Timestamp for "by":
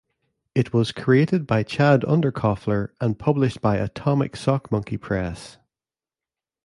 1.45-1.61, 3.61-3.75